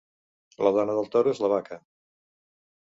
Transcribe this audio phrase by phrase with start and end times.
[0.67, 1.81] La dona del toro és la vaca.